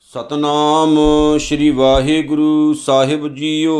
[0.00, 0.98] ਸਤਨਾਮ
[1.38, 3.76] ਸ੍ਰੀ ਵਾਹਿਗੁਰੂ ਸਾਹਿਬ ਜੀਓ।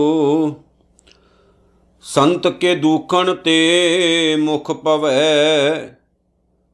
[2.03, 5.89] ਸੰਤ ਕੇ ਦੁਖਣ ਤੇ ਮੁਖ ਪਵੈ,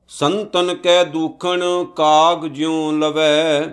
[0.09, 3.65] ਸੰਤਨ ਕੈ ਦੁਖਣ ਕਾਗ ਜਿਉ ਲਵੈ।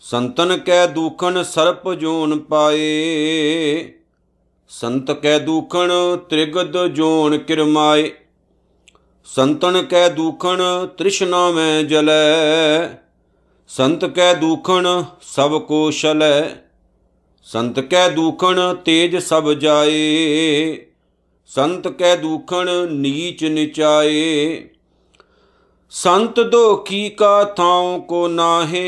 [0.00, 3.92] ਸੰਤਨ ਕੈ ਦੁਖਣ ਸਰਪ ਜੋਨ ਪਾਏ
[4.68, 8.12] ਸੰਤ ਕੈ ਦੁਖਣ, ਤ੍ਰਿਗਦ ਜੋਨ ਕਿਰਮਾਏ।
[9.24, 12.88] ਸੰਤਨ ਕੈ ਦੁਖਣ ਤ੍ਰਿਸ਼ਨਾ ਮੈਂ ਜਲੈ।
[13.68, 16.42] ਸੰਤ ਕੈ ਦੁਖਣ, ਸਭ ਕੋ ਸ਼ਲੈ
[17.44, 20.86] ਸੰਤ ਕੈ ਦੁਖਣ, ਤੇਜ ਸਭ ਜਾਏ।
[21.46, 24.68] ਸੰਤ ਕੈ ਦੁਖਣ, ਨੀਚ ਨਿਚਾਏ।
[25.90, 28.86] ਸੰਤ ਦੋਖੀ ਕਾ ਥਾਉ ਕੋ ਨਾਹੇ।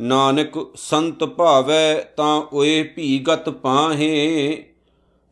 [0.00, 4.64] ਨਾਨਕ ਸੰਤ ਭਾਵੈ ਤਾਂ ਓਏ ਭੀਗਤ ਪਾਹੇ।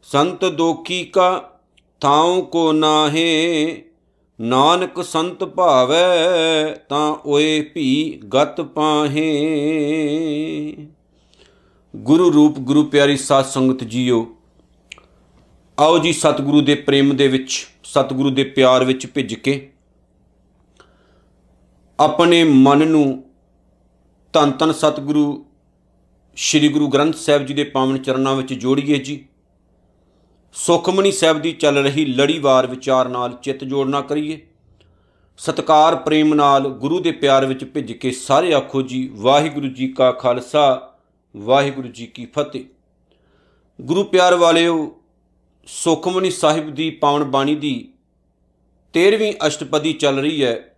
[0.02, 1.58] ਸੰਤ ਦੋਖੀ ਕਾ
[2.00, 3.82] ਥਾਉ ਕੋ ਨਾਹੇ।
[4.40, 9.26] ਨਾਨਕ ਸੰਤ ਭਾਵੈ ਤਾਂ ਓਏ ਭੀ ਗਤ ਪਾਹੇ।
[11.96, 14.26] ਗੁਰੂ ਰੂਪ, ਗੁਰੂ ਪਿਆਰੀ ਸਾਧ ਸੰਗਤ ਜੀਓ,
[15.78, 19.72] ਆਓ ਜੀ ਸਤਿਗੁਰੂ ਦੇ ਪ੍ਰੇਮ ਦੇ ਵਿੱਚ, ਸਤਿਗੁਰੂ ਦੇ ਪਿਆਰ ਵਿੱਚ ਭਿੱਜ ਕੇ
[21.98, 23.24] ਆਪਣੇ ਮਨ ਨੂੰ
[24.32, 25.46] ਧੰਨ ਧੰਨ ਸਤਿਗੁਰੂ,
[26.36, 29.24] ਸ੍ਰੀ ਗੁਰੂ ਗ੍ਰੰਥ ਸਾਹਿਬ ਜੀ ਦੇ ਪਾਵਨ ਚਰਨਾਂ ਵਿੱਚ ਜੋੜੀਏ ਜੀ।
[30.52, 34.40] ਸੁਖਮਨੀ ਸਾਹਿਬ ਦੀ ਚੱਲ ਰਹੀ ਲੜੀਵਾਰ ਵਿਚਾਰ ਨਾਲ ਚਿੱਤ ਜੋੜਨਾ ਕਰੀਏ।
[35.38, 40.12] ਸਤਕਾਰ, ਪ੍ਰੇਮ ਨਾਲ ਗੁਰੂ ਦੇ ਪਿਆਰ ਵਿੱਚ ਭਿੱਜ ਕੇ ਸਾਰੇ ਆਖੋ ਜੀ, ਵਾਹਿਗੁਰੂ ਜੀ ਕਾ
[40.12, 40.94] ਖਾਲਸਾ,
[41.36, 42.64] ਵਾਹਿਗੁਰੂ ਜੀ ਕੀ ਫਤਿਹ।
[43.80, 45.00] ਗੁਰੂ ਪਿਆਰ ਵਾਲਿਓ,
[45.66, 47.92] ਸੁਖਮਨੀ ਸਾਹਿਬ ਦੀ ਪਾਵਨ ਬਾਣੀ ਦੀ
[48.94, 50.76] 13ਵੀਂ ਅਸ਼ਟਪਦੀ ਚੱਲ ਰਹੀ ਹੈ,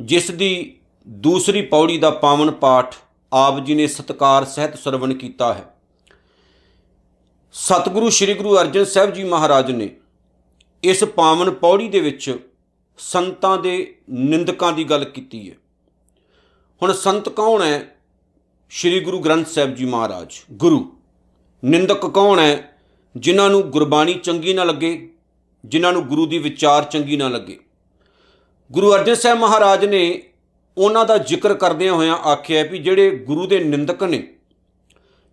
[0.00, 0.74] ਜਿਸ ਦੀ
[1.10, 2.94] ਦੂਸਰੀ ਪੌੜੀ ਦਾ ਪਾਵਨ ਪਾਠ
[3.32, 5.74] ਆਪ ਜੀ ਨੇ ਸਤਕਾਰ ਸਹਿਤ ਸਰਵਣ ਕੀਤਾ ਹੈ।
[7.52, 9.96] ਸਤਿਗੁਰੂ ਸ੍ਰੀ ਗੁਰੂ ਅਰਜਨ ਸਾਹਿਬ ਜੀ ਮਹਾਰਾਜ ਨੇ
[10.82, 12.50] ਇਸ ਪਾਵਨ ਪੌੜੀ ਦੇ ਵਿੱਚ
[12.98, 15.54] ਸੰਤਾਂ ਦੇ ਨਿੰਦਕਾਂ ਦੀ ਗੱਲ ਕੀਤੀ ਹੈ।
[16.82, 17.96] ਹੁਣ ਸੰਤ ਕੌਣ ਹੈ?
[18.70, 20.96] ਸ੍ਰੀ ਗੁਰੂ ਗ੍ਰੰਥ ਸਾਹਿਬ ਜੀ ਮਹਾਰਾਜ। ਗੁਰੂ।
[21.64, 22.78] ਨਿੰਦਕ ਕੌਣ ਹੈ?
[23.16, 25.12] ਜਿਨ੍ਹਾਂ ਨੂੰ ਗੁਰਬਾਣੀ ਚੰਗੀ ਨਾ ਲੱਗੇ,
[25.64, 27.60] ਜਿਨ੍ਹਾਂ ਨੂੰ ਗੁਰੂ ਦੀ ਵਿਚਾਰ ਚੰਗੀ ਨਾ ਲੱਗੇ।
[28.72, 30.22] ਗੁਰੂ ਅਰਜਨ ਸਾਹਿਬ ਮਹਾਰਾਜ ਨੇ
[30.78, 34.22] ਉਹਨਾਂ ਦਾ ਜ਼ਿਕਰ ਕਰਦਿਆਂ ਹੋਇਆਂ ਆਖਿਆ ਵੀ ਜਿਹੜੇ ਗੁਰੂ ਦੇ ਨਿੰਦਕ ਨੇ,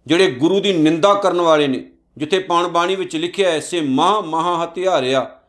[0.07, 1.83] ਜਿਹੜੇ ਗੁਰੂ ਦੀ ਨਿੰਦਾ ਕਰਨ ਵਾਲੇ ਨੇ,
[2.17, 5.39] ਜਿੱਥੇ ਪਾਣ ਬਾਣੀ ਵਿੱਚ ਲਿਖਿਆ ਐਸੇ ਮਹਾ ਮਹਾ ਹਤਿਆਰਿਆ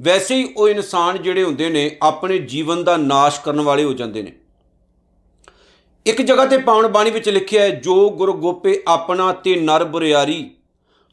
[0.00, 4.22] ਵੈਸੇ ਹੀ ਉਹ ਇਨਸਾਨ ਜਿਹੜੇ ਹੁੰਦੇ ਨੇ, ਆਪਣੇ ਜੀਵਨ ਦਾ ਨਾਸ਼ ਕਰਨ ਵਾਲੇ ਹੋ ਜਾਂਦੇ
[4.22, 4.32] ਨੇ।
[6.06, 10.50] ਇੱਕ ਜਗ੍ਹਾ ਤੇ ਪਾਵਨ ਬਾਣੀ ਵਿੱਚ ਲਿਖਿਆ ਹੈ, ਜੋ ਗੁਰ ਗੋਪੇ ਆਪਣਾ ਤੇ ਨਰ ਬੁਰਿਆਰੀ,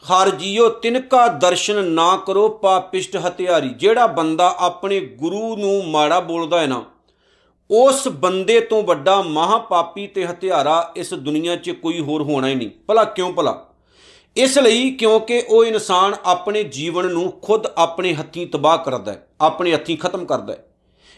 [0.04, 6.60] ਹਰ ਜੀਓ ਤਿਨਕਾ ਦਰਸ਼ਨ ਨਾ ਕਰੋ ਪਾਪਿਸ਼ਟ ਹਤਿਆਰੀ ਜਿਹੜਾ ਬੰਦਾ ਆਪਣੇ ਗੁਰੂ ਨੂੰ ਮਾੜਾ ਬੋਲਦਾ
[6.62, 6.84] ਹੈ ਨਾ
[7.70, 12.70] ਉਸ ਬੰਦੇ ਤੋਂ ਵੱਡਾ ਮਹਾਪਾਪੀ ਤੇ ਹਤਿਆਰਾ ਇਸ ਦੁਨੀਆ 'ਚ ਕੋਈ ਹੋਰ ਹੋਣਾ ਹੀ ਨਹੀਂ।
[12.88, 13.66] ਭਲਾ ਕਿਉਂ ਭਲਾ?
[14.36, 19.74] ਇਸ ਲਈ ਕਿਉਂਕਿ ਉਹ ਇਨਸਾਨ ਆਪਣੇ ਜੀਵਨ ਨੂੰ ਖੁਦ ਆਪਣੇ ਹੱਥੀਂ ਤਬਾਹ ਕਰਦਾ ਹੈ, ਆਪਣੇ
[19.74, 20.66] ਹੱਥੀਂ ਖਤਮ ਕਰਦਾ ਹੈ।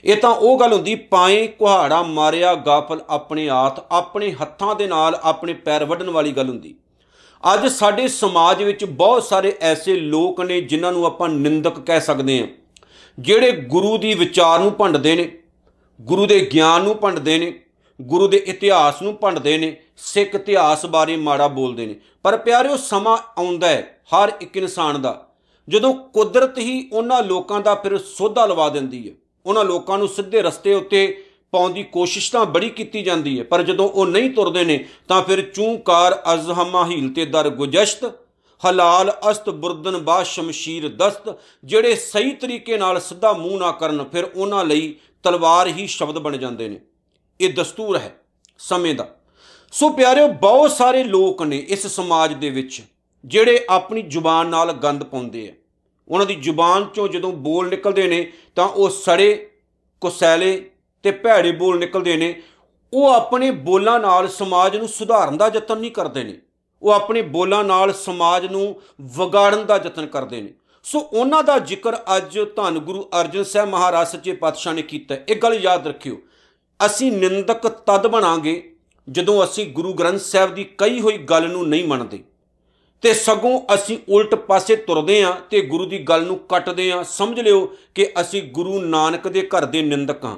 [0.03, 5.19] ਇਹ ਤਾਂ ਉਹ ਗੱਲ ਹੁੰਦੀ, ਪਾਏ ਕੁਹਾੜਾ ਮਾਰਿਆ ਗਾਫਲ ਆਪਣੇ ਆਤ, ਆਪਣੇ ਹੱਥਾਂ ਦੇ ਨਾਲ
[5.23, 6.75] ਆਪਣੇ ਪੈਰ ਵੱਢਣ ਵਾਲੀ ਗੱਲ ਹੁੰਦੀ।
[7.43, 12.39] ਅੱਜ ਸਾਡੇ ਸਮਾਜ ਵਿੱਚ ਬਹੁਤ ਸਾਰੇ ਐਸੇ ਲੋਕ ਨੇ ਜਿਨ੍ਹਾਂ ਨੂੰ ਆਪਾਂ ਨਿੰਦਕ ਕਹਿ ਸਕਦੇ
[12.39, 12.47] ਹਾਂ,
[13.17, 15.31] ਜਿਹੜੇ ਗੁਰੂ ਦੀ ਵਿਚਾਰ ਨੂੰ ਭੰਡਦੇ ਨੇ।
[16.01, 17.53] ਗੁਰੂ ਦੇ ਗਿਆਨ ਨੂੰ ਭੰਡਦੇ ਨੇ,
[17.99, 23.17] ਗੁਰੂ ਦੇ ਇਤਿਹਾਸ ਨੂੰ ਭੰਡਦੇ ਨੇ, ਸਿੱਖ ਇਤਿਹਾਸ ਬਾਰੇ ਮਾੜਾ ਬੋਲਦੇ ਨੇ। ਪਰ ਪਿਆਰਿਓ, ਸਮਾਂ
[23.37, 23.81] ਆਉਂਦਾ ਹੈ,
[24.13, 25.27] ਹਰ ਇੱਕ ਇਨਸਾਨ ਦਾ।
[25.67, 29.13] ਜਦੋਂ ਕੁਦਰਤ ਹੀ ਉਹਨਾਂ ਲੋਕਾਂ ਦਾ ਫਿਰ ਸੋਧਾ ਲਵਾ ਦਿੰਦੀ ਹੈ,
[29.45, 31.05] ਉਹਨਾਂ ਲੋਕਾਂ ਨੂੰ ਸਿੱਧੇ ਰਸਤੇ ਉੱਤੇ
[31.53, 35.21] ਪਾਉਣ ਦੀ ਕੋਸ਼ਿਸ਼ ਤਾਂ ਬੜੀ ਕੀਤੀ ਜਾਂਦੀ ਹੈ, ਪਰ ਜਦੋਂ ਉਹ ਨਹੀਂ ਤੁਰਦੇ ਨੇ, ਤਾਂ
[35.21, 38.05] ਫਿਰ ਚੂੰਕਾਰ, ਅਜ਼ਹਮਾ, ਹੀਲ ਤੇ ਦਰ ਗੁਜਸ਼ਤ,
[38.63, 41.29] ਹਲਾਲ, ਅਸਤ, ਬੁਰਦਨ ਬਾ ਸ਼ਮਸ਼ੀਰ, ਦਸਤ,
[41.63, 46.37] ਜਿਹੜੇ ਸਹੀ ਤਰੀਕੇ ਨਾਲ ਸਿੱਧਾ ਮੂੰਹ ਨਾ ਕਰਨ, ਫਿਰ ਉਹਨਾਂ ਲਈ ਤਲਵਾਰ ਹੀ ਸ਼ਬਦ ਬਣ
[46.37, 46.79] ਜਾਂਦੇ ਨੇ।
[47.41, 48.15] ਇਹ ਦਸਤੂਰ ਹੈ
[48.59, 49.15] ਸਮੇਂ ਦਾ।
[49.71, 52.81] ਸੋ ਪਿਆਰਿਓ, ਬਹੁਤ ਸਾਰੇ ਲੋਕ ਨੇ ਇਸ ਸਮਾਜ ਦੇ ਵਿੱਚ
[53.25, 55.53] ਜਿਹੜੇ ਆਪਣੀ ਜ਼ੁਬਾਨ ਨਾਲ ਗੰਦ ਪਾਉਂਦੇ ਆ।
[56.09, 59.51] ਉਹਨਾਂ ਦੀ ਜ਼ੁਬਾਨ ਚੋਂ ਜਦੋਂ ਬੋਲ ਨਿਕਲਦੇ ਨੇ ਤਾਂ ਉਹ ਸੜੇ,
[60.01, 60.71] ਕੁਸੈਲੇ
[61.03, 62.41] ਤੇ ਭੈੜੇ ਬੋਲ ਨਿਕਲਦੇ ਨੇ।
[62.93, 66.37] ਉਹ ਆਪਣੇ ਬੋਲਾਂ ਨਾਲ ਸਮਾਜ ਨੂੰ ਸੁਧਾਰਨ ਦਾ ਯਤਨ ਨਹੀਂ ਕਰਦੇ ਨੇ।
[66.81, 70.49] ਉਹ ਆਪਣੇ ਬੋਲਾਂ ਨਾਲ ਸਮਾਜ ਨੂੰ ਵਿਗਾੜਨ ਦਾ ਯਤਨ ਕਰਦੇ ਨੇ।
[70.83, 75.35] ਸੋ ਉਹਨਾਂ ਦਾ ਜ਼ਿਕਰ ਅੱਜ ਧੰਨ ਗੁਰੂ ਅਰਜਨ ਸਾਹਿਬ ਮਹਾਰਾਜ ਸੱਚੇ ਪਾਤਸ਼ਾਹ ਨੇ ਕੀਤਾ ਇਹ
[75.35, 76.17] ਗੱਲ ਯਾਦ ਰੱਖਿਓ,
[76.85, 78.75] ਅਸੀਂ ਨਿੰਦਕ ਤਦ ਬਣਾਂਗੇ
[79.09, 82.19] ਜਦੋਂ ਅਸੀਂ ਗੁਰੂ ਗ੍ਰੰਥ ਸਾਹਿਬ ਦੀ ਕਹੀ ਹੋਈ ਗੱਲ ਨੂੰ ਨਹੀਂ ਮੰਨਦੇ
[83.01, 87.39] ਤੇ ਸਗੋਂ ਅਸੀਂ ਉਲਟ ਪਾਸੇ ਤੁਰਦੇ ਆਂ ਤੇ ਗੁਰੂ ਦੀ ਗੱਲ ਨੂੰ ਕੱਟਦੇ ਆਂ ਸਮਝ
[87.39, 90.37] ਲਿਓ ਕਿ ਅਸੀਂ ਗੁਰੂ ਨਾਨਕ ਦੇ ਘਰ ਦੇ ਨਿੰਦਕ ਹਾਂ।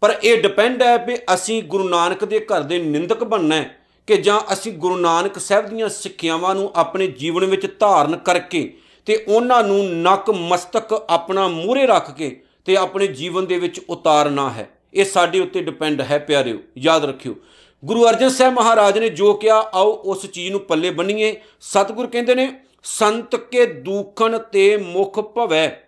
[0.00, 4.16] ਪਰ ਇਹ ਡਿਪੈਂਡ ਹੈ ਵੀ ਅਸੀਂ ਗੁਰੂ ਨਾਨਕ ਦੇ ਘਰ ਦੇ ਨਿੰਦਕ ਬਣਨਾ ਹੈ ਕਿ
[4.16, 8.76] ਜਾਂ ਅਸੀਂ ਗੁਰੂ ਨਾਨਕ ਸਾਹਿਬ ਦੀਆਂ ਸਿੱਖਿਆਵਾਂ ਨੂੰ ਆਪਣੇ ਜੀਵਨ ਵਿੱਚ ਧਾਰਨ ਕਰਕੇ
[9.06, 14.50] ਤੇ ਉਹਨਾਂ ਨੂੰ ਨਕ ਮਸਤਕ ਆਪਣਾ ਮੂਹਰੇ ਰੱਖ ਕੇ ਤੇ ਆਪਣੇ ਜੀਵਨ ਦੇ ਵਿੱਚ ਉਤਾਰਨਾ
[14.50, 17.36] ਹੈ। ਇਹ ਸਾਡੇ ਉੱਤੇ ਡਿਪੈਂਡ ਹੈ ਪਿਆਰਿਓ, ਯਾਦ ਰੱਖਿਓ।
[17.84, 22.34] ਗੁਰੂ ਅਰਜਨ ਸਾਹਿਬ ਮਹਾਰਾਜ ਨੇ ਜੋ ਕਿਹਾ, ਆਓ ਉਸ ਚੀਜ਼ ਨੂੰ ਪੱਲੇ ਬੰਨੀਏ। ਸਤਿਗੁਰ ਕਹਿੰਦੇ
[22.34, 25.80] ਨੇ, ਸੰਤ ਕੇ ਦੂਖਣ ਤੇ ਮੁਖ ਭਵੈ।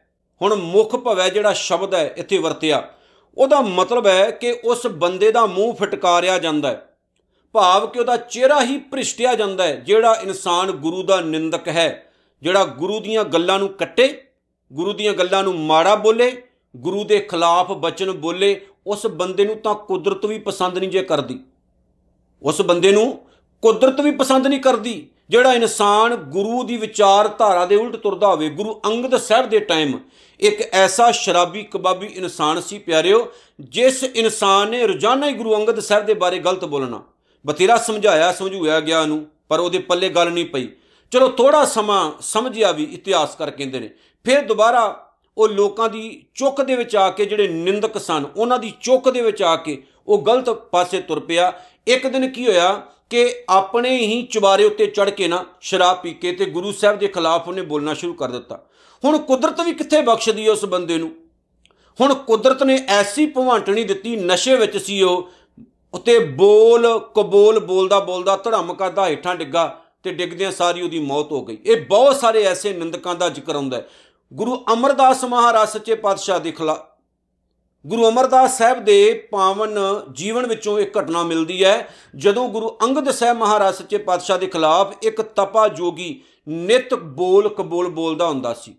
[0.43, 2.89] ਹੁਣ ਮੁਖ ਭਵੈ ਜਿਹੜਾ ਸ਼ਬਦ ਹੈ, ਇੱਥੇ ਵਰਤਿਆ।
[3.39, 6.97] ਉਹਦਾ ਮਤਲਬ ਹੈ ਕਿ ਉਸ ਬੰਦੇ ਦਾ ਮੂੰਹ ਫਟਕਾਰਿਆ ਜਾਂਦਾ ਹੈ।
[7.53, 12.11] ਭਾਵ ਕਿ ਉਹਦਾ ਚਿਹਰਾ ਹੀ ਭ੍ਰਿਸ਼ਟਿਆ ਜਾਂਦਾ ਹੈ, ਜਿਹੜਾ ਇਨਸਾਨ ਗੁਰੂ ਦਾ ਨਿੰਦਕ ਹੈ।
[12.45, 14.23] ਜਿਹੜਾ ਗੁਰੂ ਦੀਆਂ ਗੱਲਾਂ ਨੂੰ ਕੱਟੇ,
[14.73, 16.43] ਗੁਰੂ ਦੀਆਂ ਗੱਲਾਂ ਨੂੰ ਮਾੜਾ ਬੋਲੇ,
[16.77, 21.41] ਗੁਰੂ ਦੇ ਖਿਲਾਫ ਬਚਨ ਬੋਲੇ, ਉਸ ਬੰਦੇ ਨੂੰ ਤਾਂ ਕੁਦਰਤ ਵੀ ਪਸੰਦ ਨਹੀਂ ਜੇ ਕਰਦੀ।
[22.43, 23.19] ਉਸ ਬੰਦੇ ਨੂੰ
[23.63, 28.81] ਕੁਦਰਤ ਵੀ ਪਸੰਦ ਨਹੀਂ ਕਰਦੀ, ਜਿਹੜਾ ਇਨਸਾਨ ਗੁਰੂ ਦੀ ਵਿਚਾਰਧਾਰਾ ਦੇ ਉਲਟ ਤੁਰਦਾ ਹੋਵੇ, ਗੁਰੂ
[28.87, 29.99] ਅੰਗਦ ਸਾਹਿਬ ਦੇ ਟਾਈਮ
[30.41, 33.27] ਇੱਕ ਐਸਾ ਸ਼ਰਾਬੀ ਕਬਾਬੀ ਇਨਸਾਨ ਸੀ ਪਿਆਰਿਓ,
[33.61, 37.03] ਜਿਸ ਇਨਸਾਨ ਨੇ ਰੋਜ਼ਾਨਾ ਹੀ ਗੁਰੂ ਅੰਗਦ ਸਾਹਿਬ ਦੇ ਬਾਰੇ ਗਲਤ ਬੋਲਣਾ।
[37.47, 40.69] ਬਤੇਰਾ ਸਮਝਾਇਆ, ਸਮਝੂਇਆ ਗਿਆ ਉਹਨੂੰ, ਪਰ ਉਹਦੇ ਪੱਲੇ ਗੱਲ ਨਹੀਂ ਪਈ।
[41.15, 43.91] ਚਲੋ ਥੋੜਾ ਸਮਾਂ ਸਮਝਿਆ ਵੀ ਇਤਿਹਾਸ ਕਰ ਕਹਿੰਦੇ ਨੇ।
[44.25, 48.73] ਫਿਰ ਦੁਬਾਰਾ ਉਹ ਲੋਕਾਂ ਦੀ ਚੁੱਕ ਦੇ ਵਿੱਚ ਆ ਕੇ ਜਿਹੜੇ ਨਿੰਦਕ ਸਨ, ਉਹਨਾਂ ਦੀ
[48.81, 51.53] ਚੁੱਕ ਦੇ ਵਿੱਚ ਆ ਕੇ ਉਹ ਗਲਤ ਪਾਸੇ ਤੁਰ ਪਿਆ।
[51.87, 52.73] ਇੱਕ ਦਿਨ ਕੀ ਹੋਇਆ
[53.11, 57.09] ਕਿ ਆਪਣੇ ਹੀ ਚੁਬਾਰੇ ਉੱਤੇ ਚੜ ਕੇ ਨਾ ਸ਼ਰਾਬ ਪੀ ਕੇ ਤੇ ਗੁਰੂ ਸਾਹਿਬ ਦੇ
[57.09, 58.65] ਖਿਲਾਫ ਉਹਨੇ ਬੋਲਣਾ ਸ਼ੁਰੂ ਕਰ ਦਿੱਤਾ।
[59.05, 61.11] ਹੁਣ ਕੁਦਰਤ ਵੀ ਕਿੱਥੇ ਬਖਸ਼ਦੀ ਉਸ ਬੰਦੇ ਨੂੰ?
[62.01, 65.31] ਹੁਣ ਕੁਦਰਤ ਨੇ ਐਸੀ ਭਵਾਂਟਣੀ ਦਿੱਤੀ, ਨਸ਼ੇ ਵਿੱਚ ਸੀ ਉਹ,
[65.95, 71.45] ਉਤੇ ਬੋਲ, ਕਬੂਲ ਬੋਲਦਾ ਬੋਲਦਾ ਧੜਮ ਕਰਦਾ, ਹੇਠਾਂ ਡਿੱਗਾ। ਤੇ ਡਿੱਗਦਿਆਂ ਸਾਰੀ ਉਹਦੀ ਮੌਤ ਹੋ
[71.45, 73.89] ਗਈ। ਇਹ ਬਹੁਤ ਸਾਰੇ ਐਸੇ ਨਿੰਦਕਾਂ ਦਾ ਜ਼ਿਕਰ ਹੁੰਦਾ ਹੈ।
[74.33, 76.87] ਗੁਰੂ ਅਮਰਦਾਸ ਮਹਾਰਾਜ ਸੱਚੇ ਪਾਤਸ਼ਾਹ ਦੇ ਖਿਲਾ,
[77.85, 79.79] ਗੁਰੂ ਅਮਰਦਾਸ ਸਾਹਿਬ ਦੇ ਪਾਵਨ
[80.13, 84.95] ਜੀਵਨ ਵਿੱਚੋਂ ਇੱਕ ਘਟਨਾ ਮਿਲਦੀ ਹੈ। ਜਦੋਂ ਗੁਰੂ ਅੰਗਦ ਸਾਹਿਬ ਮਹਾਰਾਜ ਸੱਚੇ ਪਾਤਸ਼ਾਹ ਦੇ ਖਿਲਾਫ
[85.03, 88.75] ਇੱਕ ਤਪਾ ਜੋਗੀ ਨਿਤ ਬੋਲ ਕਬੂਲ ਬੋਲਦਾ ਹੁੰਦਾ ਸੀ।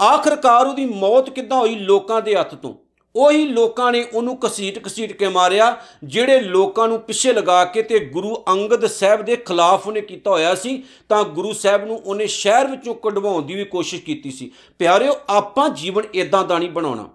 [0.00, 2.74] ਆਖਰਕਾਰ ਉਹਦੀ ਮੌਤ ਕਿੱਦਾਂ ਹੋਈ ਲੋਕਾਂ ਦੇ ਹੱਥ ਤੋਂ?
[3.16, 7.98] ਉਹੀ ਲੋਕਾਂ ਨੇ ਉਹਨੂੰ ਕਸੀਟ ਕਸੀਟ ਕੇ ਮਾਰਿਆ, ਜਿਹੜੇ ਲੋਕਾਂ ਨੂੰ ਪਿੱਛੇ ਲਗਾ ਕੇ ਤੇ
[7.98, 12.66] ਗੁਰੂ ਅੰਗਦ ਸਾਹਿਬ ਦੇ ਖਿਲਾਫ ਉਹਨੇ ਕੀਤਾ ਹੋਇਆ ਸੀ, ਤਾਂ ਗੁਰੂ ਸਾਹਿਬ ਨੂੰ ਉਹਨੇ ਸ਼ਹਿਰ
[12.66, 17.08] ਵਿੱਚੋਂ ਕਢਵਾਉਣ ਦੀ ਵੀ ਕੋਸ਼ਿਸ਼ ਕੀਤੀ ਸੀ। ਪਿਆਰਿਓ, ਆਪਾਂ ਜੀਵਨ ਇਦਾਂ ਦਾ ਨਹੀਂ ਬਣਾਉਣਾ।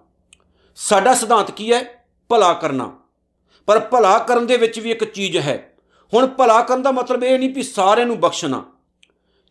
[0.76, 2.04] ਸਾਡਾ ਸਿਧਾਂਤ ਕੀ ਹੈ?
[2.28, 2.96] ਭਲਾ ਕਰਨਾ।
[3.66, 5.72] ਪਰ ਭਲਾ ਕਰਨ ਦੇ ਵਿੱਚ ਵੀ ਇੱਕ ਚੀਜ਼ ਹੈ।
[6.14, 8.64] ਹੁਣ ਭਲਾ ਕਰਨ ਦਾ ਮਤਲਬ ਇਹ ਨਹੀਂ ਵੀ ਸਾਰਿਆਂ ਨੂੰ ਬਖਸ਼ਣਾ।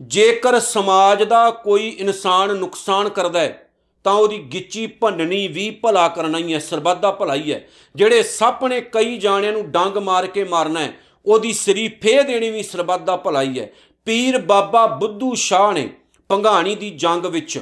[0.01, 3.64] ਜੇਕਰ ਸਮਾਜ ਦਾ ਕੋਈ ਇਨਸਾਨ ਨੁਕਸਾਨ ਕਰਦਾ ਹੈ
[4.05, 8.23] ਤਾਂ ਉਹਦੀ ਗਿੱਚੀ ਭੰਨਣੀ ਵੀ ਭਲਾ ਕਰਨਾ ਹੀ ਹੈ, ਸਰਬੱਤ ਦਾ ਭਲਾ ਹੀ ਹੈ। ਜਿਹੜੇ
[8.23, 10.93] ਸੱਪ ਨੇ ਕਈ ਜਾਣਿਆਂ ਨੂੰ ਡੰਗ ਮਾਰ ਕੇ ਮਾਰਨਾ ਹੈ,
[11.25, 13.69] ਉਹਦੀ ਸਰੀ ਫੇ ਦੇਣੀ ਵੀ ਸਰਬੱਤ ਦਾ ਭਲਾ ਹੀ ਹੈ।
[14.07, 15.89] ਪੀਰ ਬਾਬਾ ਬੁੱਧੂ ਸ਼ਾਹ ਨੇ
[16.29, 17.59] ਪੰਘਾਣੀ ਦੀ ਜੰਗ ਵਿੱਚ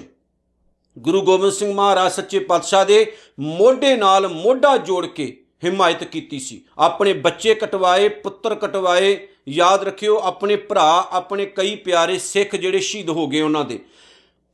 [0.97, 3.05] ਗੁਰੂ ਗੋਬਿੰਦ ਸਿੰਘ ਮਹਾਰਾਜ ਸੱਚੇ ਪਾਤਸ਼ਾਹ ਦੇ
[3.39, 5.25] ਮੋਢੇ ਨਾਲ ਮੋਢਾ ਜੋੜ ਕੇ
[5.65, 9.17] ਹਿਮਾਇਤ ਕੀਤੀ ਸੀ। ਆਪਣੇ ਬੱਚੇ ਕਟਵਾਏ, ਪੁੱਤਰ ਕਟਵਾਏ,
[9.49, 13.79] ਯਾਦ ਰੱਖਿਓ, ਆਪਣੇ ਭਰਾ, ਆਪਣੇ ਕਈ ਪਿਆਰੇ ਸਿੱਖ ਜਿਹੜੇ ਸ਼ਹੀਦ ਹੋ ਗਏ ਉਹਨਾਂ ਦੇ।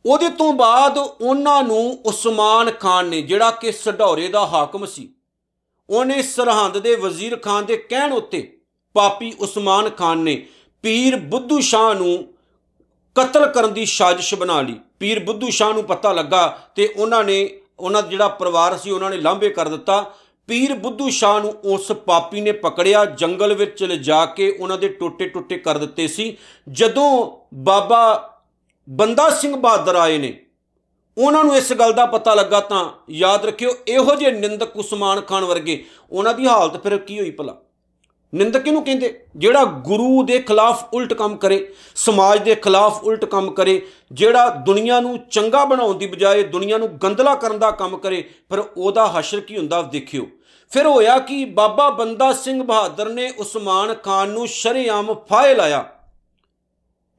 [0.06, 5.10] ਉਹਦੇ ਤੋਂ ਬਾਅਦ ਉਹਨਾਂ ਨੂੰ ਉਸਮਾਨ ਖਾਨ ਨੇ, ਜਿਹੜਾ ਕਿ ਸਢੌਰੇ ਦਾ ਹਾਕਮ ਸੀ,
[5.90, 8.42] ਉਹਨੇ ਸਰਹੰਦ ਦੇ ਵਜ਼ੀਰ ਖਾਨ ਦੇ ਕਹਿਣ ਉੱਤੇ
[8.96, 10.36] ਪਾਪੀ ਉਸਮਾਨ ਖਾਨ ਨੇ
[10.84, 12.18] ਪੀਰ ਬੁੱਧੂ ਸ਼ਾਹ ਨੂੰ
[13.16, 17.50] ਕਤਲ ਕਰਨ ਦੀ ਸਾਜ਼ਿਸ਼ ਬਣਾ ਲਈ। ਪੀਰ ਬੁੱਧੂ ਸ਼ਾਹ ਨੂੰ ਪਤਾ ਲੱਗਾ ਤੇ ਉਹਨਾਂ ਨੇ,
[17.80, 20.02] ਉਹਨਾਂ ਦਾ ਜਿਹੜਾ ਪਰਿਵਾਰ ਸੀ, ਉਹਨਾਂ ਨੇ ਲਾਂਭੇ ਕਰ ਦਿੱਤਾ।
[20.50, 25.28] ਪੀਰ ਬੁੱਧੂ ਸ਼ਾਹ ਨੂੰ ਉਸ ਪਾਪੀ ਨੇ ਪਕੜਿਆ, ਜੰਗਲ ਵਿੱਚ ਲਿਜਾ ਕੇ ਉਹਨਾਂ ਦੇ ਟੋਟੇ
[25.30, 26.36] ਟੋਟੇ ਕਰ ਦਿੱਤੇ ਸੀ।
[26.70, 27.10] ਜਦੋਂ
[27.56, 28.36] ਬਾਬਾ
[28.90, 30.40] ਬੰਦਾ ਸਿੰਘ ਬਹਾਦਰ ਆਏ ਨੇ।
[31.18, 35.44] ਉਹਨਾਂ ਨੂੰ ਇਸ ਗੱਲ ਦਾ ਪਤਾ ਲੱਗਾ ਤਾਂ ਯਾਦ ਰੱਖਿਓ, ਇਹੋ ਜਿਹੇ ਨਿੰਦਕ ਉਸਮਾਨ ਖਾਨ
[35.44, 37.56] ਵਰਗੇ, ਉਹਨਾਂ ਦੀ ਹਾਲਤ ਫਿਰ ਕੀ ਹੋਈ ਭਲਾ?
[38.36, 39.26] ਨਿੰਦਕ ਕਿਹਨੂੰ ਕਹਿੰਦੇ?
[39.36, 45.00] ਜਿਹੜਾ ਗੁਰੂ ਦੇ ਖਿਲਾਫ ਉਲਟ ਕੰਮ ਕਰੇ, ਸਮਾਜ ਦੇ ਖਿਲਾਫ ਉਲਟ ਕੰਮ ਕਰੇ, ਜਿਹੜਾ ਦੁਨੀਆ
[45.00, 49.40] ਨੂੰ ਚੰਗਾ ਬਣਾਉਣ ਦੀ ਬਜਾਏ ਦੁਨੀਆ ਨੂੰ ਗੰਦਲਾ ਕਰਨ ਦਾ ਕੰਮ ਕਰੇ, ਫਿਰ ਉਹਦਾ ਹਸ਼ਰ
[49.40, 50.28] ਕੀ ਹੁੰਦਾ ਦੇਖਿਓ।
[50.70, 51.46] ਫਿਰ ਹੋਇਆ ਕਿ?
[51.46, 55.90] ਬਾਬਾ ਬੰਦਾ ਸਿੰਘ ਬਹਾਦਰ ਨੇ ਉਸਮਾਨ ਖਾਨ ਨੂੰ ਸ਼ਰੇਆਮ ਫਾਇਲ ਲਾਇਆ।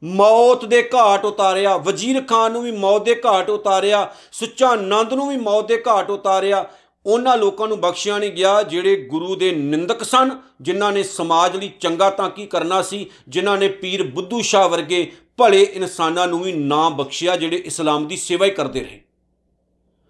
[0.03, 5.29] ਮੌਤ ਦੇ ਘਾਟ ਉਤਾਰਿਆ, ਵਜ਼ੀਰ ਖਾਨ ਨੂੰ ਵੀ ਮੌਤ ਦੇ ਘਾਟ ਉਤਾਰਿਆ, ਸੁੱਚਾ ਆਨੰਦ ਨੂੰ
[5.29, 6.67] ਵੀ ਮੌਤ ਦੇ ਘਾਟ ਉਤਾਰਿਆ।
[7.07, 10.31] ਉਹਨਾਂ ਲੋਕਾਂ ਨੂੰ ਬਖਸ਼ਿਆ ਨਹੀਂ ਗਿਆ, ਜਿਹੜੇ ਗੁਰੂ ਦੇ ਨਿੰਦਕ ਸਨ,
[10.61, 15.13] ਜਿਨ੍ਹਾਂ ਨੇ ਸਮਾਜ ਲਈ ਚੰਗਾ ਤਾਂ ਕੀ ਕਰਨਾ ਸੀ, ਜਿਨ੍ਹਾਂ ਨੇ ਪੀਰ ਬੁੱਧੂ ਸ਼ਾਹ ਵਰਗੇ
[15.37, 19.01] ਭਲੇ ਇਨਸਾਨਾਂ ਨੂੰ ਵੀ ਨਾ ਬਖਸ਼ਿਆ, ਜਿਹੜੇ ਇਸਲਾਮ ਦੀ ਸੇਵਾ ਹੀ ਕਰਦੇ ਰਹੇ।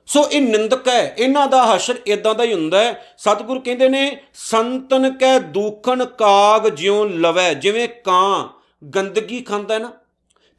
[0.06, 4.16] ਸੋ ਇਹ ਨਿੰਦਕ ਹੈ, ਇਹਨਾਂ ਦਾ ਹਸ਼ਰ ਇਦਾਂ ਦਾ ਹੀ ਹੁੰਦਾ ਹੈ। ਸਤਿਗੁਰ ਕਹਿੰਦੇ ਨੇ,
[4.34, 9.92] ਸੰਤਨ ਕੈ ਦੂਖਣ ਕਾਗ ਜਿਉ ਲਵੈ, ਜਿਵੇਂ ਕਾਂ ਗੰਦਗੀ ਖਾਂਦਾ ਨਾ,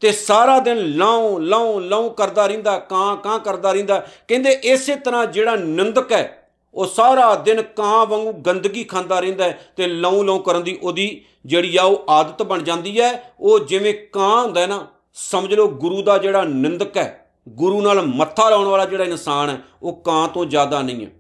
[0.02, 5.26] ਤੇ ਸਾਰਾ ਦਿਨ ਲਾਉ ਲਾਉ ਲਾਉ ਕਰਦਾ ਰਹਿੰਦਾ, ਕਾਂ ਕਾਂ ਕਰਦਾ ਰਹਿੰਦਾ। ਕਹਿੰਦੇ ਇਸੇ ਤਰ੍ਹਾਂ
[5.26, 10.40] ਜਿਹੜਾ ਨਿੰਦਕ ਹੈ, ਉਹ ਸਾਰਾ ਦਿਨ ਕਾਂ ਵਾਂਗੂ ਗੰਦਗੀ ਖਾਂਦਾ ਰਹਿੰਦਾ ਹੈ ਤੇ ਲਾਉ ਲਾਉ
[10.40, 14.88] ਕਰਨ ਦੀ ਉਹਦੀ ਜਿਹੜੀ ਆ ਉਹ ਆਦਤ ਬਣ ਜਾਂਦੀ ਹੈ। ਉਹ ਜਿਵੇਂ ਕਾਂ ਹੁੰਦਾ ਨਾ,
[15.14, 19.58] ਸਮਝ ਲਓ ਗੁਰੂ ਦਾ ਜਿਹੜਾ ਨਿੰਦਕ ਹੈ, ਗੁਰੂ ਨਾਲ ਮੱਥਾ ਲਾਉਣ ਵਾਲਾ ਜਿਹੜਾ ਇਨਸਾਨ ਹੈ,
[19.82, 21.12] ਉਹ ਕਾਂ ਤੋਂ ਜ਼ਿਆਦਾ ਨਹੀਂ ਹੈ।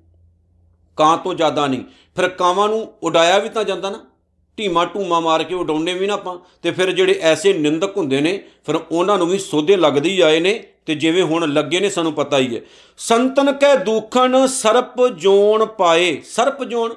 [0.97, 1.83] ਕਾਂ ਤੋਂ ਜ਼ਿਆਦਾ ਨਹੀਂ।
[2.15, 4.10] ਫਿਰ ਕਾਵਾਂ ਨੂੰ ਉਡਾਇਆ ਵੀ ਤਾਂ ਜਾਂਦਾ ਨਾ।
[4.59, 8.43] ਢੀਮਾ ਢੂਮਾ ਮਾਰ ਕੇ ਉਡਾਉਣੇ ਵੀ ਨਾ ਆਪਾਂ, ਤੇ ਫਿਰ ਜਿਹੜੇ ਐਸੇ ਨਿੰਦਕ ਹੁੰਦੇ ਨੇ,
[8.65, 12.13] ਫਿਰ ਉਹਨਾਂ ਨੂੰ ਵੀ ਸੋਧੇ ਲੱਗਦੇ ਹੀ ਆਏ ਨੇ, ਤੇ ਜਿਵੇਂ ਹੁਣ ਲੱਗੇ ਨੇ ਸਾਨੂੰ
[12.13, 12.61] ਪਤਾ ਹੀ ਹੈ।
[12.97, 16.93] ਸੰਤਨ ਕੈ ਦੁਖਣ ਸਰਪ ਜੋਣ ਪਾਏ। ਸਰਪ ਜੋਣ,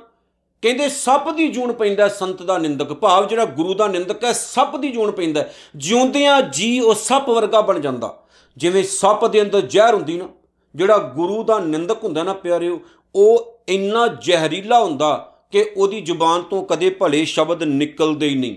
[0.63, 4.77] ਕਹਿੰਦੇ ਸੱਪ ਦੀ ਜੂਣ ਪੈਂਦਾ ਸੰਤ ਦਾ ਨਿੰਦਕ। ਭਾਵ ਜਿਹੜਾ ਗੁਰੂ ਦਾ ਨਿੰਦਕ ਹੈ, ਸੱਪ
[4.77, 5.45] ਦੀ ਜੂਣ ਪੈਂਦਾ
[5.77, 8.25] ਜਿਉਂਦਿਆਂ ਜੀ ਉਹ ਸੱਪ ਵਰਗਾ ਬਣ ਜਾਂਦਾ।
[8.57, 10.29] ਜਿਵੇਂ ਸੱਪ ਦੇ ਅੰਦਰ ਜ਼ਹਿਰ ਹੁੰਦੀ ਨਾ,
[10.75, 12.81] ਜਿਹੜਾ ਗੁਰੂ ਦਾ ਨਿੰਦਕ ਹੁੰਦਾ ਨਾ ਪਿਆਰਿਓ,
[13.15, 18.57] ਉਹ ਇੰਨਾ ਜ਼ਹਿਰੀਲਾ ਹੁੰਦਾ ਕਿ ਉਹਦੀ ਜ਼ੁਬਾਨ ਤੋਂ ਕਦੇ ਭਲੇ ਸ਼ਬਦ ਨਿਕਲਦੇ ਹੀ ਨਹੀਂ।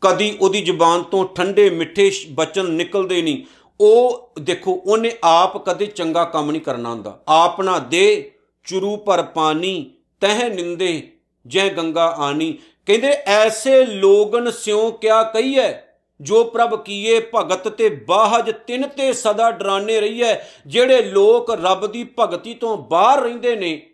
[0.00, 3.44] ਕਦੀ ਉਹਦੀ ਜ਼ੁਬਾਨ ਤੋਂ ਠੰਡੇ ਮਿੱਠੇ ਬਚਨ ਨਿਕਲਦੇ ਨਹੀਂ।
[3.80, 8.30] ਉਹ ਦੇਖੋ, ਉਹਨੇ ਆਪ ਕਦੇ ਚੰਗਾ ਕੰਮ ਨਹੀਂ ਕਰਨਾ ਹੁੰਦਾ। ਆਪ ਨਾ ਦੇ,
[8.64, 9.90] ਚੁਰੂ ਪਰ ਪਾਣੀ,
[10.20, 11.12] ਤਹ ਨਿੰਦੇ,
[11.46, 15.74] ਜੈ ਗੰਗਾ ਆਣੀ। ਕਹਿੰਦੇ, ਐਸੇ ਲੋਗਨ ਸਿਉ ਕਿਆ ਕਹੀਏ
[16.20, 22.08] ਜੋ ਪ੍ਰਭ ਕੀਏ ਭਗਤ ਤੇ ਬਾਹਜ, ਤਿੰਨ ਤੇ ਸਦਾ ਡਰਾਨੇ ਰਹੀਏ ਜਿਹੜੇ ਲੋਕ ਰੱਬ ਦੀ
[22.18, 23.89] ਭਗਤੀ ਤੋਂ ਬਾਹਰ ਰਹਿੰਦੇ ਨੇ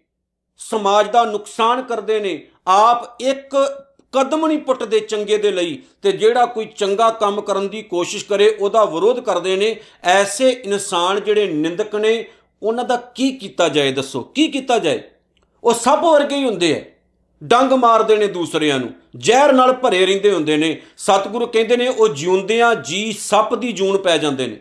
[0.59, 3.57] ਸਮਾਜ ਦਾ ਨੁਕਸਾਨ ਕਰਦੇ ਨੇ, ਆਪ ਇੱਕ
[4.13, 8.57] ਕਦਮ ਨਹੀਂ ਪੁੱਟਦੇ ਚੰਗੇ ਦੇ ਲਈ ਤੇ ਜਿਹੜਾ ਕੋਈ ਚੰਗਾ ਕੰਮ ਕਰਨ ਦੀ ਕੋਸ਼ਿਸ਼ ਕਰੇ,
[8.61, 12.25] ਉਹਦਾ ਵਿਰੋਧ ਕਰਦੇ ਨੇ। ਐਸੇ ਇਨਸਾਨ ਜਿਹੜੇ ਨਿੰਦਕ ਨੇ,
[12.63, 14.21] ਉਹਨਾਂ ਦਾ ਕੀ ਕੀਤਾ ਜਾਏ ਦੱਸੋ?
[14.21, 15.03] ਕੀ ਕੀਤਾ ਜਾਏ?
[15.65, 16.81] ਉਹ ਸਭ ਵਰਗੇ ਹੀ ਹੁੰਦੇ ਐ।
[17.45, 22.09] ਡੰਗ ਮਾਰਦੇ ਨੇ ਦੂਸਰਿਆਂ ਨੂੰ, ਜ਼ਹਿਰ ਨਾਲ ਭਰੇ ਰਹਿੰਦੇ ਹੁੰਦੇ ਨੇ। ਸਤਿਗੁਰੂ ਕਹਿੰਦੇ ਨੇ, ਉਹ
[22.09, 24.61] ਜਿਉਂਦਿਆਂ ਜੀ ਸੱਪ ਦੀ ਜੂਨ ਪੈ ਜਾਂਦੇ ਨੇ।